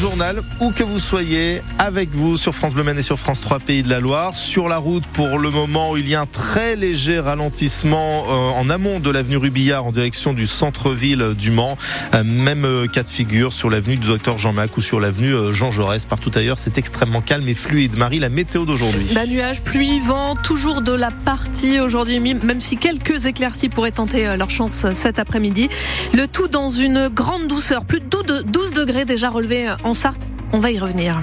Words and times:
journal, 0.00 0.40
où 0.60 0.70
que 0.70 0.82
vous 0.82 0.98
soyez, 0.98 1.60
avec 1.78 2.08
vous 2.10 2.38
sur 2.38 2.54
France 2.54 2.72
Bleu 2.72 2.84
Maine 2.84 2.98
et 2.98 3.02
sur 3.02 3.18
France 3.18 3.38
3 3.38 3.58
Pays 3.58 3.82
de 3.82 3.90
la 3.90 4.00
Loire. 4.00 4.34
Sur 4.34 4.66
la 4.66 4.78
route, 4.78 5.04
pour 5.04 5.38
le 5.38 5.50
moment, 5.50 5.94
il 5.94 6.08
y 6.08 6.14
a 6.14 6.22
un 6.22 6.26
très 6.26 6.74
léger 6.74 7.20
ralentissement 7.20 8.24
euh, 8.26 8.58
en 8.58 8.70
amont 8.70 8.98
de 8.98 9.10
l'avenue 9.10 9.36
Rubillard 9.36 9.84
en 9.84 9.92
direction 9.92 10.32
du 10.32 10.46
centre-ville 10.46 11.34
du 11.36 11.50
Mans. 11.50 11.76
Euh, 12.14 12.24
même 12.24 12.64
euh, 12.64 12.86
cas 12.86 13.02
de 13.02 13.10
figure 13.10 13.52
sur 13.52 13.68
l'avenue 13.68 13.98
du 13.98 14.06
docteur 14.06 14.38
Jean-Mac 14.38 14.74
ou 14.78 14.80
sur 14.80 15.00
l'avenue 15.00 15.34
Jean 15.52 15.70
Jaurès. 15.70 16.06
Partout 16.06 16.30
ailleurs, 16.34 16.56
c'est 16.56 16.78
extrêmement 16.78 17.20
calme 17.20 17.46
et 17.46 17.54
fluide. 17.54 17.98
Marie, 17.98 18.20
la 18.20 18.30
météo 18.30 18.64
d'aujourd'hui. 18.64 19.06
Bah, 19.14 19.26
nuages, 19.26 19.60
pluie, 19.60 20.00
vent, 20.00 20.34
toujours 20.34 20.80
de 20.80 20.92
la 20.92 21.10
partie 21.10 21.78
aujourd'hui, 21.78 22.20
même 22.20 22.60
si 22.60 22.78
quelques 22.78 23.26
éclaircies 23.26 23.68
pourraient 23.68 23.90
tenter 23.90 24.34
leur 24.38 24.48
chance 24.48 24.86
cet 24.94 25.18
après-midi. 25.18 25.68
Le 26.14 26.26
tout 26.26 26.48
dans 26.48 26.70
une 26.70 27.08
grande 27.08 27.48
douceur, 27.48 27.84
plus 27.84 28.00
de 28.00 28.06
12 28.42 28.72
degrés 28.72 29.04
déjà 29.04 29.28
relevés 29.28 29.66
en 29.84 29.89
On 30.52 30.60
va 30.60 30.70
y 30.70 30.78
revenir. 30.78 31.16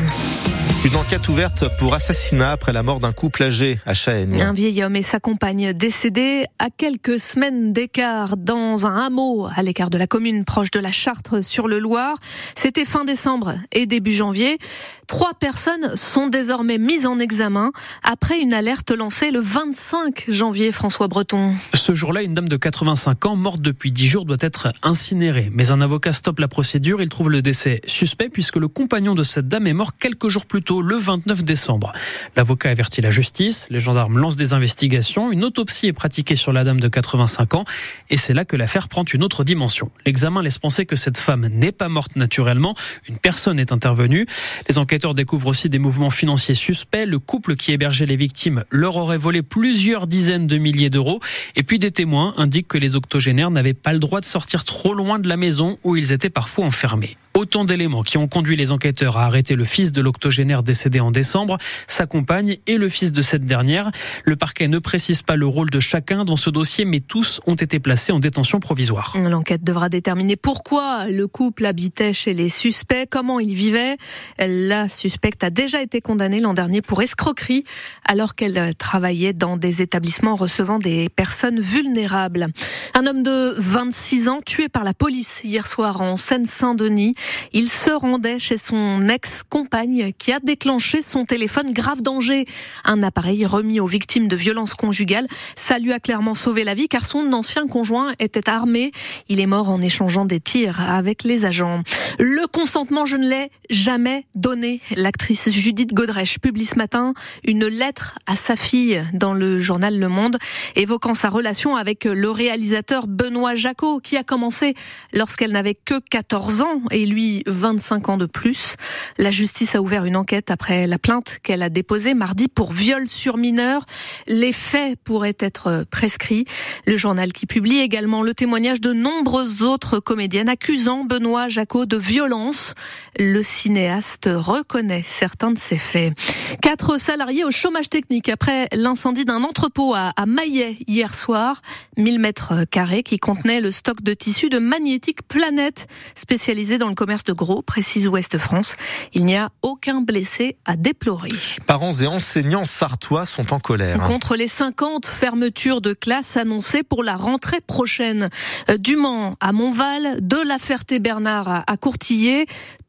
Une 0.85 0.95
enquête 0.95 1.27
ouverte 1.27 1.65
pour 1.79 1.95
assassinat 1.95 2.51
après 2.51 2.71
la 2.71 2.83
mort 2.83 2.99
d'un 2.99 3.11
couple 3.11 3.43
âgé 3.43 3.79
à 3.85 3.93
Chahaigne. 3.93 4.41
Un 4.41 4.53
vieil 4.53 4.83
homme 4.83 4.95
et 4.95 5.01
sa 5.01 5.19
compagne 5.19 5.73
décédés 5.73 6.45
à 6.59 6.69
quelques 6.69 7.19
semaines 7.19 7.73
d'écart 7.73 8.37
dans 8.37 8.85
un 8.85 9.07
hameau 9.07 9.49
à 9.53 9.63
l'écart 9.63 9.89
de 9.89 9.97
la 9.97 10.07
commune 10.07 10.45
proche 10.45 10.71
de 10.71 10.79
la 10.79 10.91
Chartre 10.91 11.43
sur 11.43 11.67
le 11.67 11.79
Loir. 11.79 12.15
C'était 12.55 12.85
fin 12.85 13.05
décembre 13.05 13.55
et 13.73 13.85
début 13.85 14.13
janvier. 14.13 14.59
Trois 15.07 15.33
personnes 15.33 15.95
sont 15.95 16.27
désormais 16.27 16.77
mises 16.77 17.05
en 17.05 17.17
examen 17.17 17.71
après 18.03 18.39
une 18.41 18.53
alerte 18.53 18.91
lancée 18.91 19.31
le 19.31 19.39
25 19.39 20.25
janvier, 20.27 20.73
François 20.73 21.07
Breton. 21.07 21.53
Ce 21.73 21.95
jour-là, 21.95 22.23
une 22.23 22.33
dame 22.33 22.49
de 22.49 22.57
85 22.57 23.25
ans, 23.25 23.35
morte 23.37 23.61
depuis 23.61 23.91
10 23.91 24.07
jours, 24.07 24.25
doit 24.25 24.37
être 24.41 24.73
incinérée. 24.83 25.49
Mais 25.53 25.71
un 25.71 25.79
avocat 25.79 26.11
stoppe 26.11 26.39
la 26.39 26.49
procédure. 26.49 27.01
Il 27.01 27.07
trouve 27.07 27.29
le 27.29 27.41
décès 27.41 27.79
suspect 27.87 28.27
puisque 28.27 28.57
le 28.57 28.67
compagnon 28.67 29.15
de 29.15 29.23
cette 29.23 29.47
dame 29.47 29.65
est 29.67 29.73
mort 29.73 29.97
quelques 29.97 30.27
jours 30.27 30.45
plus 30.45 30.61
tôt, 30.61 30.76
le 30.81 30.97
29 30.97 31.43
décembre. 31.43 31.93
L'avocat 32.35 32.69
avertit 32.69 33.01
la 33.01 33.09
justice. 33.09 33.67
Les 33.69 33.79
gendarmes 33.79 34.17
lancent 34.17 34.35
des 34.35 34.53
investigations. 34.53 35.31
Une 35.31 35.43
autopsie 35.43 35.87
est 35.87 35.93
pratiquée 35.93 36.35
sur 36.35 36.53
la 36.53 36.63
dame 36.63 36.79
de 36.79 36.87
85 36.87 37.53
ans. 37.55 37.65
Et 38.09 38.17
c'est 38.17 38.33
là 38.33 38.45
que 38.45 38.55
l'affaire 38.55 38.87
prend 38.87 39.03
une 39.03 39.23
autre 39.23 39.43
dimension. 39.43 39.91
L'examen 40.05 40.41
laisse 40.41 40.57
penser 40.57 40.85
que 40.85 40.95
cette 40.95 41.17
femme 41.17 41.47
n'est 41.47 41.71
pas 41.71 41.89
morte 41.89 42.15
naturellement. 42.15 42.75
Une 43.07 43.17
personne 43.17 43.59
est 43.59 43.71
intervenue. 43.71 44.25
Les 44.69 44.77
enquêteurs 44.77 45.13
découvrent 45.13 45.47
aussi 45.47 45.69
des 45.69 45.79
mouvements 45.79 46.09
financiers 46.09 46.55
suspects. 46.55 47.05
Le 47.05 47.19
couple 47.19 47.55
qui 47.55 47.71
hébergeait 47.71 48.05
les 48.05 48.15
victimes 48.15 48.63
leur 48.69 48.95
aurait 48.95 49.17
volé 49.17 49.41
plusieurs 49.41 50.07
dizaines 50.07 50.47
de 50.47 50.57
milliers 50.57 50.89
d'euros. 50.89 51.19
Et 51.55 51.63
puis 51.63 51.79
des 51.79 51.91
témoins 51.91 52.33
indiquent 52.37 52.67
que 52.67 52.77
les 52.77 52.95
octogénaires 52.95 53.51
n'avaient 53.51 53.73
pas 53.73 53.93
le 53.93 53.99
droit 53.99 54.19
de 54.19 54.25
sortir 54.25 54.65
trop 54.65 54.93
loin 54.93 55.19
de 55.19 55.27
la 55.27 55.37
maison 55.37 55.77
où 55.83 55.95
ils 55.95 56.11
étaient 56.11 56.29
parfois 56.29 56.65
enfermés. 56.65 57.17
Autant 57.37 57.65
d'éléments 57.65 58.01
qui 58.01 58.17
ont 58.17 58.27
conduit 58.27 58.55
les 58.55 58.71
enquêteurs 58.71 59.17
à 59.17 59.25
arrêter 59.25 59.53
le 59.53 59.63
fils 59.63 59.91
de 59.91 60.01
l'octogénaire 60.01 60.56
décédé 60.63 60.99
en 60.99 61.11
décembre, 61.11 61.57
sa 61.87 62.05
compagne 62.05 62.57
et 62.67 62.77
le 62.77 62.89
fils 62.89 63.11
de 63.11 63.21
cette 63.21 63.45
dernière. 63.45 63.91
Le 64.23 64.35
parquet 64.35 64.67
ne 64.67 64.79
précise 64.79 65.21
pas 65.21 65.35
le 65.35 65.45
rôle 65.45 65.69
de 65.69 65.79
chacun 65.79 66.25
dans 66.25 66.35
ce 66.35 66.49
dossier, 66.49 66.85
mais 66.85 66.99
tous 66.99 67.41
ont 67.45 67.55
été 67.55 67.79
placés 67.79 68.11
en 68.11 68.19
détention 68.19 68.59
provisoire. 68.59 69.15
L'enquête 69.17 69.63
devra 69.63 69.89
déterminer 69.89 70.35
pourquoi 70.35 71.07
le 71.07 71.27
couple 71.27 71.65
habitait 71.65 72.13
chez 72.13 72.33
les 72.33 72.49
suspects, 72.49 73.07
comment 73.09 73.39
ils 73.39 73.55
vivaient. 73.55 73.97
La 74.39 74.89
suspecte 74.89 75.43
a 75.43 75.49
déjà 75.49 75.81
été 75.81 76.01
condamnée 76.01 76.39
l'an 76.39 76.53
dernier 76.53 76.81
pour 76.81 77.01
escroquerie 77.01 77.63
alors 78.05 78.35
qu'elle 78.35 78.75
travaillait 78.75 79.33
dans 79.33 79.57
des 79.57 79.81
établissements 79.81 80.35
recevant 80.35 80.79
des 80.79 81.09
personnes 81.09 81.59
vulnérables. 81.59 82.47
Un 82.93 83.05
homme 83.05 83.23
de 83.23 83.55
26 83.57 84.29
ans 84.29 84.41
tué 84.45 84.69
par 84.69 84.83
la 84.83 84.93
police 84.93 85.41
hier 85.43 85.67
soir 85.67 86.01
en 86.01 86.17
Seine-Saint-Denis. 86.17 87.13
Il 87.53 87.69
se 87.69 87.91
rendait 87.91 88.39
chez 88.39 88.57
son 88.57 89.07
ex-compagne 89.07 90.13
qui 90.17 90.31
a 90.31 90.39
déclenché 90.47 91.01
son 91.01 91.25
téléphone 91.25 91.73
grave 91.73 92.01
danger. 92.01 92.45
Un 92.85 93.03
appareil 93.03 93.45
remis 93.45 93.81
aux 93.81 93.85
victimes 93.85 94.29
de 94.29 94.35
violences 94.37 94.75
conjugales. 94.75 95.27
Ça 95.57 95.77
lui 95.77 95.91
a 95.91 95.99
clairement 95.99 96.33
sauvé 96.33 96.63
la 96.63 96.73
vie 96.73 96.87
car 96.87 97.05
son 97.05 97.33
ancien 97.33 97.67
conjoint 97.67 98.13
était 98.19 98.49
armé. 98.49 98.93
Il 99.27 99.41
est 99.41 99.45
mort 99.45 99.69
en 99.69 99.81
échangeant 99.81 100.23
des 100.23 100.39
tirs 100.39 100.79
avec 100.81 101.23
les 101.23 101.43
agents. 101.43 101.83
Le 102.19 102.47
consentement, 102.47 103.05
je 103.05 103.15
ne 103.15 103.29
l'ai 103.29 103.51
jamais 103.69 104.25
donné. 104.33 104.81
L'actrice 104.95 105.49
Judith 105.49 105.93
Godrèche 105.93 106.39
publie 106.39 106.65
ce 106.65 106.75
matin 106.75 107.13
une 107.43 107.67
lettre 107.67 108.17
à 108.25 108.35
sa 108.35 108.55
fille 108.55 109.03
dans 109.13 109.33
le 109.33 109.59
journal 109.59 109.99
Le 109.99 110.09
Monde 110.09 110.37
évoquant 110.75 111.13
sa 111.13 111.29
relation 111.29 111.75
avec 111.75 112.05
le 112.05 112.31
réalisateur 112.31 113.05
Benoît 113.07 113.53
Jacot 113.53 113.99
qui 113.99 114.17
a 114.17 114.23
commencé 114.23 114.73
lorsqu'elle 115.13 115.51
n'avait 115.51 115.75
que 115.75 115.99
14 115.99 116.61
ans 116.61 116.81
et 116.89 117.05
lui 117.05 117.43
25 117.45 118.09
ans 118.09 118.17
de 118.17 118.25
plus. 118.25 118.75
La 119.19 119.29
justice 119.29 119.75
a 119.75 119.81
ouvert 119.81 120.05
une 120.05 120.17
enquête 120.17 120.49
après 120.49 120.87
la 120.87 120.97
plainte 120.97 121.37
qu'elle 121.43 121.61
a 121.61 121.69
déposée 121.69 122.15
mardi 122.15 122.47
pour 122.47 122.71
viol 122.71 123.07
sur 123.09 123.37
mineur. 123.37 123.85
Les 124.25 124.53
faits 124.53 124.97
pourraient 125.03 125.37
être 125.39 125.85
prescrits. 125.91 126.45
Le 126.87 126.97
journal 126.97 127.31
qui 127.31 127.45
publie 127.45 127.77
également 127.77 128.23
le 128.23 128.33
témoignage 128.33 128.81
de 128.81 128.91
nombreuses 128.91 129.61
autres 129.61 129.99
comédiennes 129.99 130.49
accusant 130.49 131.03
Benoît 131.03 131.47
Jacot 131.47 131.85
de 131.85 132.06
violence. 132.07 132.73
Le 133.19 133.43
cinéaste 133.43 134.29
reconnaît 134.31 135.03
certains 135.05 135.51
de 135.51 135.57
ces 135.57 135.77
faits. 135.77 136.13
Quatre 136.61 136.97
salariés 136.99 137.43
au 137.43 137.51
chômage 137.51 137.89
technique 137.89 138.29
après 138.29 138.67
l'incendie 138.71 139.25
d'un 139.25 139.43
entrepôt 139.43 139.93
à, 139.93 140.13
Maillet 140.25 140.77
hier 140.87 141.15
soir. 141.15 141.61
1000 141.97 142.19
mètres 142.19 142.65
carrés 142.65 143.03
qui 143.03 143.17
contenait 143.17 143.59
le 143.59 143.71
stock 143.71 144.01
de 144.01 144.13
tissus 144.13 144.49
de 144.49 144.59
Magnétique 144.59 145.27
Planète 145.27 145.87
spécialisé 146.15 146.77
dans 146.77 146.89
le 146.89 146.95
commerce 146.95 147.23
de 147.23 147.33
gros, 147.33 147.61
précise 147.61 148.07
Ouest 148.07 148.37
France. 148.37 148.75
Il 149.13 149.25
n'y 149.25 149.35
a 149.35 149.49
aucun 149.61 150.01
blessé 150.01 150.57
à 150.65 150.75
déplorer. 150.75 151.29
Parents 151.65 151.93
et 151.93 152.07
enseignants 152.07 152.65
sartois 152.65 153.25
sont 153.25 153.53
en 153.53 153.59
colère. 153.59 153.99
Contre 154.03 154.35
les 154.35 154.47
50 154.47 155.05
fermetures 155.05 155.81
de 155.81 155.93
classes 155.93 156.37
annoncées 156.37 156.83
pour 156.83 157.03
la 157.03 157.15
rentrée 157.15 157.61
prochaine. 157.61 158.29
Euh, 158.69 158.77
du 158.77 158.95
Mans 158.95 159.33
à 159.39 159.51
Montval, 159.51 160.17
de 160.21 160.37
la 160.37 160.57
Ferté-Bernard 160.57 161.63
à 161.67 161.77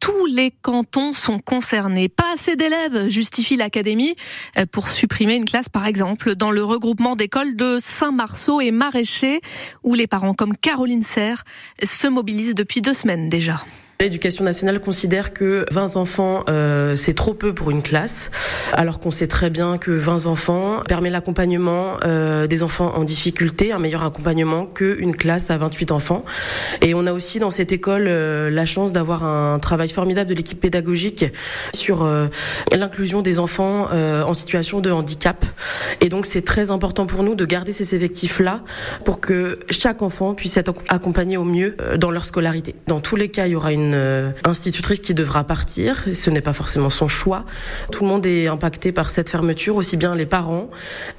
Tous 0.01 0.27
les 0.27 0.51
cantons 0.63 1.13
sont 1.13 1.39
concernés. 1.39 2.09
Pas 2.09 2.35
assez 2.35 2.57
d'élèves, 2.57 3.09
justifie 3.09 3.57
l'Académie, 3.57 4.15
euh, 4.57 4.67
pour 4.71 4.91
supprimer 4.91 5.35
une 5.35 5.45
classe 5.45 5.69
par 5.69 5.87
exemple 5.87 6.35
dans 6.35 6.51
le 6.51 6.63
regroupement 6.63 7.17
d'écoles 7.17 7.57
de 7.57 7.79
Saint-Marceau 7.81 8.61
et 8.61 8.71
Maraîcher, 8.71 9.41
où 9.83 9.95
les 9.95 10.07
parents 10.07 10.35
comme 10.35 10.57
Caroline 10.57 11.03
Serre 11.03 11.45
se 11.83 12.07
mobilisent 12.07 12.55
depuis 12.55 12.81
deux 12.81 12.95
semaines 12.95 13.29
déjà. 13.29 13.65
L'éducation 14.01 14.45
nationale 14.45 14.79
considère 14.79 15.33
que 15.33 15.67
20 15.73 15.97
enfants, 15.97 16.45
euh, 16.49 16.95
c'est 16.95 17.15
trop 17.15 17.35
peu 17.35 17.53
pour 17.53 17.73
une 17.73 17.83
classe, 17.83 18.31
alors 18.73 19.01
qu'on 19.01 19.11
sait 19.11 19.27
très 19.27 19.51
bien 19.51 19.77
que 19.77 19.91
20 19.91 20.27
enfants 20.27 20.85
permet 20.87 21.11
l'accompagnement 21.11 21.97
euh, 22.05 22.47
des 22.47 22.63
enfants 22.63 22.95
en 22.95 23.03
difficulté, 23.03 23.73
un 23.73 23.81
meilleur 23.81 24.05
accompagnement 24.05 24.67
qu'une 24.67 25.17
classe 25.17 25.51
à 25.51 25.59
28 25.59 25.91
enfants. 25.91 26.25
Et 26.81 26.95
on 26.95 27.07
a 27.07 27.13
aussi 27.13 27.41
dans 27.41 27.51
cette 27.51 27.73
école 27.73 28.05
euh, 28.07 28.51
la 28.51 28.67
chance 28.67 28.93
d'avoir 28.93 29.25
un 29.25 29.59
travail 29.59 29.89
formidable 29.89 30.31
de 30.31 30.35
l'équipe 30.37 30.61
pédagogique 30.61 31.25
sur 31.75 32.09
l'inclusion 32.71 33.21
des 33.21 33.41
enfants 33.41 33.89
en 33.91 34.35
situation 34.35 34.79
de 34.79 34.93
handicap. 34.93 35.45
Et 36.01 36.09
donc 36.09 36.27
c'est 36.27 36.43
très 36.43 36.71
important 36.71 37.07
pour 37.07 37.25
nous 37.25 37.35
de 37.35 37.45
garder 37.45 37.73
ces 37.73 37.97
effectifs-là 37.97 38.63
pour 39.05 39.19
que 39.19 39.59
chaque 39.71 40.03
enfant 40.03 40.35
puisse 40.35 40.57
être 40.57 40.73
accompagné 40.89 41.37
au 41.37 41.43
mieux 41.45 41.77
dans 41.97 42.13
leur 42.13 42.25
scolarité. 42.25 42.77
Dans 42.87 43.01
tous 43.01 43.17
les 43.17 43.29
cas, 43.29 43.49
il 43.49 43.53
y 43.53 43.57
aura 43.57 43.73
une 43.73 43.88
euh, 43.95 44.31
institutrice 44.45 45.01
qui 45.01 45.15
devra 45.15 45.45
partir. 45.45 46.05
Ce 46.13 46.31
n'est 46.31 46.41
pas 46.41 46.53
forcément 46.53 46.91
son 46.91 47.09
choix. 47.09 47.45
Tout 47.93 48.03
le 48.05 48.09
monde 48.09 48.27
est 48.27 48.47
impacté 48.47 48.93
par 48.93 49.11
cette 49.11 49.29
fermeture, 49.29 49.77
aussi 49.77 49.97
bien 49.97 50.15
les 50.15 50.27
parents, 50.27 50.71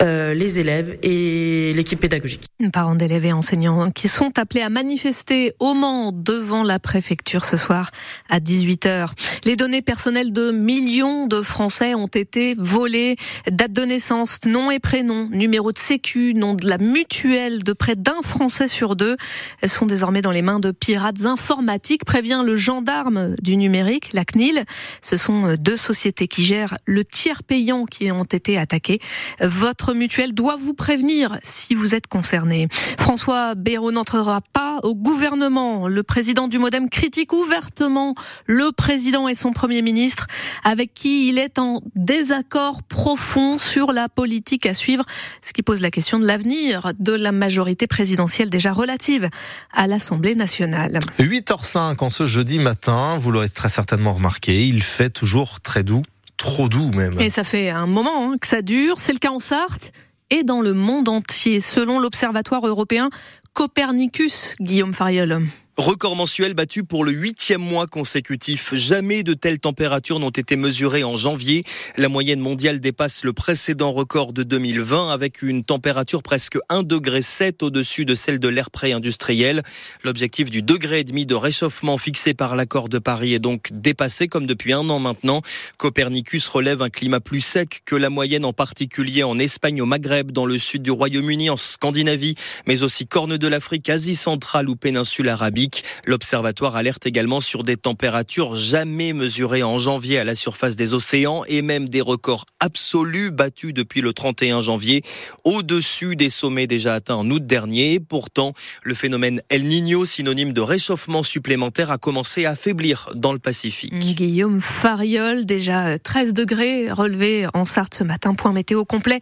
euh, 0.02 0.34
les 0.34 0.60
élèves 0.60 0.98
et 1.04 1.74
l'équipe 1.76 2.00
pédagogique. 2.00 2.46
Parents 2.74 2.96
d'élèves 2.96 3.26
et 3.26 3.34
enseignants 3.34 3.92
qui 3.92 4.08
sont 4.08 4.38
appelés 4.38 4.62
à 4.62 4.70
manifester 4.70 5.54
au 5.60 5.74
Mans 5.74 6.12
devant 6.12 6.64
la 6.64 6.80
préfecture 6.80 7.46
ce 7.46 7.58
soir 7.58 7.92
à 8.30 8.40
18h. 8.40 9.10
Les 9.46 9.56
données 9.56 9.82
personnelles 9.82 10.34
de 10.34 10.52
millions 10.52 11.28
de 11.28 11.42
Français 11.42 11.96
ont 11.96 12.08
été 12.08 12.56
volées. 12.58 13.16
Date 13.50 13.72
de 13.72 13.84
naissance, 13.84 14.40
nom 14.46 14.72
et 14.72 14.80
prénom, 14.80 15.30
numéro 15.32 15.72
de 15.72 15.78
sécu, 15.78 16.34
nom 16.34 16.54
de 16.54 16.68
la 16.68 16.78
mutuelle 16.78 17.64
de 17.64 17.74
près 17.74 17.96
d'un 17.96 18.22
Français 18.22 18.68
sur 18.68 18.96
deux. 18.96 19.18
Elles 19.62 19.70
sont 19.70 19.86
désormais 19.86 20.22
dans 20.22 20.32
les 20.32 20.42
mains 20.42 20.60
de 20.60 20.72
pirates 20.72 21.26
informatiques, 21.26 22.06
prévient 22.06 22.42
le 22.46 22.56
gendarme 22.60 23.36
du 23.42 23.58
numérique, 23.58 24.12
la 24.14 24.26
CNIL. 24.26 24.66
Ce 25.02 25.18
sont 25.18 25.48
euh, 25.48 25.58
deux 25.58 25.78
sociétés 25.78 26.28
qui 26.28 26.44
gèrent 26.44 26.76
le 26.86 27.04
tiers 27.04 27.44
payant 27.44 27.86
qui 27.86 28.12
ont 28.12 28.24
été 28.24 28.58
attaqués. 28.58 29.00
Votre 29.42 29.94
mutuelle 29.94 30.34
doit 30.34 30.56
vous 30.56 30.74
prévenir 30.74 31.40
si 31.44 31.74
vous 31.74 31.96
êtes 31.96 32.08
concerné. 32.08 32.68
François 33.00 33.56
Bayrou 33.56 33.92
n'entrera 33.92 34.42
pas 34.54 34.80
au 34.84 34.96
gouvernement. 34.96 35.88
Le 35.88 36.04
président 36.04 36.48
du 36.48 36.60
Modem 36.60 36.90
critique 36.90 37.34
ouvertement 37.34 38.16
le 38.46 38.72
président 38.72 39.28
et 39.28 39.36
son 39.36 39.52
premier 39.52 39.82
ministre 39.82 40.28
avec 40.64 40.94
qui 40.94 41.30
il 41.30 41.38
est 41.38 41.60
en 41.60 41.82
désaccord 41.96 42.84
profond 42.84 43.58
sur 43.58 43.92
la 43.92 44.10
politique 44.10 44.66
à 44.66 44.74
suivre, 44.74 45.06
ce 45.42 45.54
qui 45.54 45.64
pose 45.64 45.82
la 45.82 45.92
question 45.92 46.20
de 46.20 46.26
l'avenir 46.26 46.92
de 47.00 47.14
la 47.14 47.32
majorité 47.32 47.88
présidentielle 47.88 48.50
déjà 48.50 48.72
relative 48.72 49.30
à 49.72 49.88
l'Assemblée 49.88 50.36
nationale. 50.36 51.00
8h05 51.20 52.04
en 52.04 52.10
ce 52.10 52.26
jeudi 52.26 52.49
matin, 52.58 53.18
vous 53.18 53.32
l'aurez 53.32 53.50
très 53.50 53.70
certainement 53.70 54.14
remarqué, 54.14 54.66
il 54.66 54.82
fait 54.82 55.12
toujours 55.12 55.62
très 55.62 55.84
doux, 55.84 56.02
trop 56.38 56.70
doux 56.70 56.90
même. 56.92 57.20
Et 57.20 57.30
ça 57.30 57.44
fait 57.44 57.70
un 57.70 57.86
moment 57.86 58.32
hein, 58.32 58.36
que 58.42 58.48
ça 58.48 58.64
dure, 58.64 59.00
c'est 59.00 59.14
le 59.14 59.20
cas 59.20 59.30
en 59.30 59.40
Sarthe 59.40 59.92
et 60.32 60.44
dans 60.44 60.62
le 60.62 60.74
monde 60.74 61.10
entier, 61.10 61.60
selon 61.60 62.00
l'Observatoire 62.00 62.66
européen 62.66 63.10
Copernicus, 63.54 64.56
Guillaume 64.60 64.94
Fariol. 64.94 65.42
Record 65.80 66.18
mensuel 66.18 66.56
battu 66.56 66.84
pour 66.84 67.06
le 67.06 67.14
huitième 67.14 67.62
mois 67.62 67.88
consécutif. 67.88 68.76
Jamais 68.76 69.24
de 69.24 69.34
telles 69.34 69.60
températures 69.60 70.20
n'ont 70.20 70.30
été 70.30 70.58
mesurées 70.58 71.06
en 71.06 71.16
janvier. 71.16 71.64
La 71.96 72.10
moyenne 72.10 72.42
mondiale 72.42 72.82
dépasse 72.82 73.24
le 73.24 73.32
précédent 73.32 73.94
record 73.94 74.34
de 74.34 74.44
2020 74.44 75.10
avec 75.10 75.42
une 75.42 75.64
température 75.64 76.22
presque 76.22 76.58
1 76.68 76.84
degré 76.84 77.22
7 77.22 77.64
au-dessus 77.64 78.04
de 78.04 78.14
celle 78.14 78.40
de 78.40 78.50
l'ère 78.50 78.72
pré-industriel. 78.72 79.64
L'objectif 80.04 80.50
du 80.50 80.62
degré 80.62 81.00
et 81.00 81.04
demi 81.06 81.26
de 81.26 81.34
réchauffement 81.34 81.98
fixé 81.98 82.34
par 82.34 82.58
l'accord 82.58 82.90
de 82.90 83.00
Paris 83.00 83.34
est 83.34 83.40
donc 83.40 83.70
dépassé 83.72 84.28
comme 84.28 84.48
depuis 84.48 84.74
un 84.74 84.90
an 84.90 85.00
maintenant. 85.00 85.42
Copernicus 85.78 86.46
relève 86.50 86.82
un 86.82 86.90
climat 86.90 87.22
plus 87.22 87.40
sec 87.40 87.84
que 87.86 87.96
la 87.96 88.10
moyenne 88.10 88.44
en 88.44 88.52
particulier 88.52 89.24
en 89.24 89.40
Espagne, 89.40 89.82
au 89.82 89.86
Maghreb, 89.86 90.32
dans 90.32 90.46
le 90.46 90.58
sud 90.58 90.82
du 90.82 90.92
Royaume-Uni, 90.92 91.50
en 91.50 91.56
Scandinavie, 91.56 92.36
mais 92.68 92.84
aussi 92.84 93.08
Corne 93.08 93.38
de 93.38 93.48
l'Afrique, 93.48 93.90
Asie 93.90 94.18
centrale 94.18 94.68
ou 94.68 94.76
péninsule 94.76 95.30
arabique. 95.30 95.69
L'observatoire 96.06 96.76
alerte 96.76 97.06
également 97.06 97.42
sur 97.42 97.64
des 97.64 97.78
températures 97.78 98.56
jamais 98.56 99.14
mesurées 99.14 99.64
en 99.64 99.78
janvier 99.78 100.18
à 100.18 100.24
la 100.24 100.36
surface 100.36 100.76
des 100.76 100.94
océans 100.94 101.44
et 101.48 101.62
même 101.62 101.90
des 101.90 102.02
records 102.02 102.46
absolus 102.60 103.32
battus 103.32 103.74
depuis 103.74 104.02
le 104.02 104.14
31 104.14 104.62
janvier, 104.62 105.02
au-dessus 105.44 106.16
des 106.16 106.30
sommets 106.30 106.68
déjà 106.68 106.96
atteints 106.96 107.16
en 107.16 107.30
août 107.30 107.46
dernier. 107.46 108.00
Pourtant, 108.00 108.54
le 108.84 108.96
phénomène 108.96 109.42
El 109.50 109.66
Niño, 109.66 110.06
synonyme 110.06 110.54
de 110.54 110.62
réchauffement 110.62 111.24
supplémentaire, 111.24 111.92
a 111.92 111.98
commencé 111.98 112.46
à 112.46 112.52
affaiblir 112.52 113.10
dans 113.16 113.34
le 113.34 113.40
Pacifique. 113.40 113.98
Guillaume 113.98 114.60
Fariol, 114.60 115.46
déjà 115.46 115.98
13 115.98 116.34
degrés 116.34 116.92
relevés 116.92 117.48
en 117.54 117.66
Sarthe 117.66 117.96
ce 117.96 118.04
matin. 118.04 118.34
Point 118.34 118.54
météo 118.54 118.86
complet. 118.86 119.20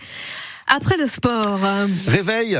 Après 0.67 0.97
le 0.97 1.07
sport. 1.07 1.59
Réveil 2.07 2.59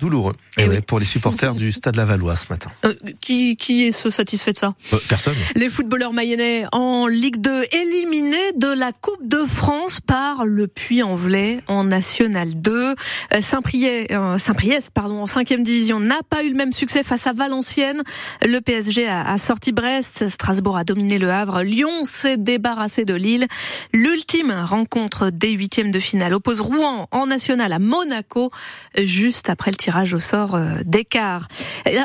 douloureux. 0.00 0.34
Et, 0.56 0.62
eh 0.62 0.68
oui. 0.68 0.80
pour 0.80 0.98
les 0.98 1.04
supporters 1.04 1.54
du 1.54 1.70
Stade 1.70 1.96
Lavallois 1.96 2.36
ce 2.36 2.46
matin. 2.50 2.70
Euh, 2.84 2.94
qui, 3.20 3.56
qui 3.56 3.86
est 3.86 3.92
ce 3.92 4.10
satisfait 4.10 4.52
de 4.52 4.56
ça? 4.56 4.74
Euh, 4.92 4.98
Personne. 5.08 5.34
Les 5.54 5.68
footballeurs 5.68 6.12
mayennais 6.12 6.64
en 6.72 7.06
Ligue 7.06 7.36
2 7.36 7.64
éliminés 7.72 8.52
de 8.56 8.68
la 8.68 8.92
Coupe 8.92 9.26
de 9.28 9.44
France 9.44 10.00
par 10.00 10.46
le 10.46 10.66
Puy-en-Velay 10.66 11.60
en 11.68 11.84
National 11.84 12.60
2. 12.60 12.72
Euh, 12.72 13.40
Saint-Priest, 13.40 14.10
euh, 14.10 14.38
Saint-Priest, 14.38 14.90
pardon, 14.92 15.22
en 15.22 15.26
5 15.26 15.52
division 15.62 16.00
n'a 16.00 16.22
pas 16.28 16.42
eu 16.42 16.48
le 16.48 16.56
même 16.56 16.72
succès 16.72 17.02
face 17.02 17.26
à 17.26 17.32
Valenciennes. 17.32 18.02
Le 18.42 18.60
PSG 18.60 19.06
a, 19.06 19.22
a 19.28 19.38
sorti 19.38 19.72
Brest, 19.72 20.28
Strasbourg 20.28 20.76
a 20.76 20.84
dominé 20.84 21.18
le 21.18 21.30
Havre, 21.30 21.62
Lyon 21.62 22.04
s'est 22.04 22.36
débarrassé 22.38 23.04
de 23.04 23.14
Lille. 23.14 23.46
L'ultime 23.92 24.52
rencontre 24.64 25.30
des 25.30 25.50
huitièmes 25.50 25.90
de 25.90 26.00
finale 26.00 26.34
oppose 26.34 26.60
Rouen 26.60 27.06
en 27.10 27.26
National 27.26 27.72
à 27.72 27.78
Monaco 27.78 28.50
juste 28.98 29.50
après 29.50 29.70
le 29.70 29.76
tir 29.76 29.89
au 30.12 30.18
sort 30.18 30.54
euh, 30.54 30.78
d'écart. 30.84 31.48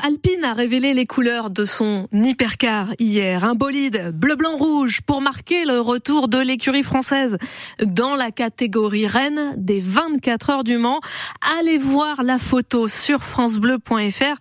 Alpine 0.04 0.44
a 0.44 0.54
révélé 0.54 0.94
les 0.94 1.06
couleurs 1.06 1.50
de 1.50 1.66
son 1.66 2.08
hypercar 2.12 2.88
hier. 3.00 3.44
Un 3.44 3.56
bolide 3.56 4.12
bleu-blanc-rouge 4.14 5.02
pour 5.02 5.22
marquer 5.22 5.66
le 5.66 5.80
retour 5.80 6.28
de 6.28 6.40
l'écurie 6.40 6.84
française 6.84 7.38
dans 7.86 8.16
la 8.16 8.32
catégorie 8.32 9.08
reine 9.08 9.54
des 9.58 9.80
24 9.80 10.50
heures 10.50 10.64
du 10.64 10.78
Mans. 10.78 11.00
Allez 11.60 11.78
voir 11.78 12.24
la 12.24 12.40
photo 12.40 12.88
sur 12.88 13.24
francebleu.fr 13.24 14.36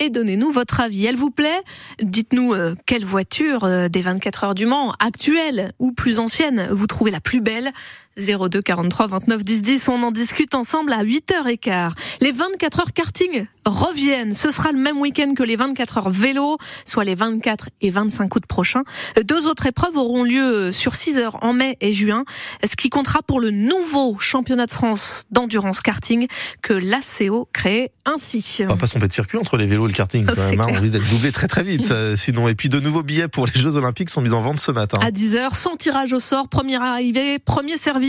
et 0.00 0.10
donnez-nous 0.10 0.50
votre 0.50 0.80
avis. 0.80 1.06
Elle 1.06 1.16
vous 1.16 1.30
plaît? 1.30 1.60
Dites-nous 2.02 2.54
euh, 2.54 2.74
quelle 2.86 3.04
voiture 3.04 3.64
euh, 3.64 3.88
des 3.88 4.02
24 4.02 4.44
heures 4.44 4.54
du 4.54 4.66
Mans, 4.66 4.94
actuelle 4.98 5.72
ou 5.78 5.92
plus 5.92 6.18
ancienne, 6.18 6.68
vous 6.70 6.86
trouvez 6.86 7.10
la 7.10 7.20
plus 7.20 7.40
belle? 7.40 7.70
02 8.18 8.62
43 8.62 9.06
29 9.06 9.44
10 9.44 9.62
10. 9.62 9.88
On 9.88 10.02
en 10.02 10.10
discute 10.10 10.54
ensemble 10.54 10.92
à 10.92 11.04
8h15. 11.04 11.92
Les 12.20 12.32
24 12.32 12.80
heures 12.80 12.92
karting 12.92 13.46
reviennent. 13.64 14.34
Ce 14.34 14.50
sera 14.50 14.72
le 14.72 14.78
même 14.78 14.98
week-end 14.98 15.32
que 15.34 15.42
les 15.42 15.56
24 15.56 15.98
heures 15.98 16.10
vélo, 16.10 16.58
soit 16.84 17.04
les 17.04 17.14
24 17.14 17.70
et 17.80 17.90
25 17.90 18.34
août 18.36 18.44
prochains. 18.46 18.82
Deux 19.24 19.46
autres 19.46 19.66
épreuves 19.66 19.96
auront 19.96 20.22
lieu 20.22 20.70
sur 20.72 20.94
6 20.94 21.18
heures 21.18 21.38
en 21.42 21.52
mai 21.54 21.76
et 21.80 21.92
juin, 21.92 22.24
ce 22.62 22.76
qui 22.76 22.90
comptera 22.90 23.22
pour 23.22 23.40
le 23.40 23.50
nouveau 23.50 24.18
championnat 24.18 24.66
de 24.66 24.72
France 24.72 25.24
d'endurance 25.30 25.80
karting 25.80 26.26
que 26.62 26.74
l'ACO 26.74 27.48
crée 27.52 27.90
ainsi. 28.04 28.58
On 28.60 28.66
va 28.66 28.76
pas 28.76 28.86
se 28.86 28.92
tromper 28.92 29.08
de 29.08 29.12
circuit 29.12 29.38
entre 29.38 29.56
les 29.56 29.66
vélos 29.66 29.86
et 29.86 29.88
le 29.88 29.94
karting. 29.94 30.26
Quand 30.26 30.36
même, 30.36 30.60
hein. 30.60 30.66
On 30.68 30.80
risque 30.80 30.92
d'être 30.92 31.08
doublé 31.08 31.32
très 31.32 31.48
très 31.48 31.62
vite. 31.62 31.92
sinon, 32.16 32.48
et 32.48 32.54
puis 32.54 32.68
de 32.68 32.80
nouveaux 32.80 33.02
billets 33.02 33.28
pour 33.28 33.46
les 33.46 33.52
Jeux 33.52 33.76
Olympiques 33.76 34.10
sont 34.10 34.20
mis 34.20 34.32
en 34.34 34.40
vente 34.40 34.60
ce 34.60 34.72
matin. 34.72 34.98
À 35.02 35.10
10 35.10 35.36
heures, 35.36 35.54
sans 35.54 35.76
tirage 35.76 36.12
au 36.12 36.20
sort, 36.20 36.48
première 36.48 36.82
arrivée, 36.82 37.38
premier 37.38 37.78
servi, 37.78 38.03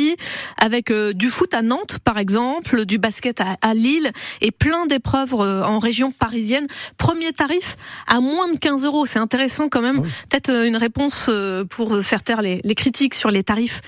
avec 0.57 0.92
euh, 0.92 1.13
du 1.13 1.30
foot 1.30 1.53
à 1.53 1.62
Nantes 1.62 2.00
par 2.03 2.18
exemple, 2.18 2.86
du 2.86 2.97
basket 2.97 3.42
à, 3.42 3.57
à 3.62 3.74
Lille 3.74 4.12
et 4.42 4.51
plein 4.51 4.86
d'épreuves 4.86 5.33
euh, 5.33 5.63
en 5.63 5.80
région 5.80 6.12
parisienne. 6.12 6.68
Premier 6.97 7.31
tarif 7.31 7.77
à 8.07 8.19
moins 8.19 8.51
de 8.51 8.57
15 8.57 8.86
euros. 8.86 9.06
C'est 9.06 9.19
intéressant 9.19 9.69
quand 9.69 9.81
même. 9.81 10.01
Peut-être 10.30 10.50
euh, 10.50 10.68
une 10.68 10.77
réponse 10.77 11.30
pour 11.69 12.03
faire 12.03 12.24
taire 12.24 12.42
les, 12.42 12.62
les 12.63 12.75
critiques 12.75 13.15
sur 13.15 13.31
les 13.31 13.44
tarifs 13.44 13.81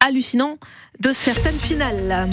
hallucinants 0.00 0.58
de 1.00 1.12
certaines 1.12 1.58
finales. 1.58 2.28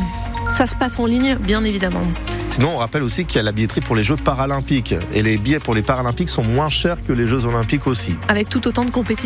Ça 0.47 0.68
se 0.68 0.75
passe 0.75 1.00
en 1.00 1.06
ligne, 1.06 1.35
bien 1.35 1.63
évidemment. 1.63 2.01
Sinon, 2.50 2.71
on 2.75 2.77
rappelle 2.77 3.03
aussi 3.03 3.25
qu'il 3.25 3.38
y 3.38 3.39
a 3.39 3.44
la 3.44 3.53
billetterie 3.53 3.81
pour 3.81 3.95
les 3.95 4.03
Jeux 4.03 4.18
paralympiques. 4.18 4.94
Et 5.13 5.23
les 5.23 5.38
billets 5.38 5.59
pour 5.59 5.73
les 5.73 5.81
paralympiques 5.81 6.29
sont 6.29 6.44
moins 6.44 6.69
chers 6.69 7.00
que 7.01 7.13
les 7.13 7.25
Jeux 7.25 7.45
olympiques 7.45 7.88
aussi. 7.88 8.15
Avec 8.27 8.50
tout 8.50 8.68
autant 8.68 8.83
de 8.83 8.91
compétitions. 8.91 9.19